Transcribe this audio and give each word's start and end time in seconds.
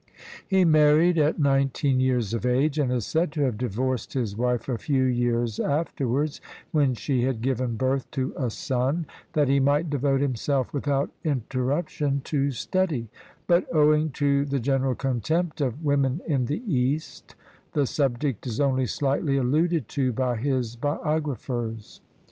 He 0.47 0.65
married 0.65 1.19
at 1.19 1.37
nineteen 1.37 1.99
years 1.99 2.33
of 2.33 2.43
age, 2.43 2.79
and 2.79 2.91
is 2.91 3.05
said 3.05 3.31
to 3.33 3.41
have 3.43 3.55
divorced 3.55 4.13
his 4.13 4.35
wife 4.35 4.67
a 4.67 4.79
few 4.79 5.03
years 5.03 5.59
afterwards, 5.59 6.41
when 6.71 6.95
she 6.95 7.21
had 7.21 7.39
given 7.43 7.75
birth 7.75 8.09
to 8.09 8.33
a 8.35 8.49
son, 8.49 9.05
that 9.33 9.47
he 9.47 9.59
might 9.59 9.91
devote 9.91 10.19
himself 10.19 10.73
without 10.73 11.11
inter 11.23 11.59
ruption 11.67 12.23
to 12.23 12.49
study; 12.49 13.09
but 13.45 13.67
owing 13.71 14.09
to 14.13 14.43
the 14.45 14.59
general 14.59 14.95
contempt 14.95 15.61
of 15.61 15.85
women 15.85 16.19
in 16.25 16.45
the 16.45 16.63
East, 16.65 17.35
the 17.73 17.85
subject 17.85 18.47
is 18.47 18.59
only 18.59 18.87
slightly 18.87 19.37
alluded 19.37 19.87
to 19.89 20.11
by 20.11 20.35
his 20.35 20.75
biographers. 20.75 22.01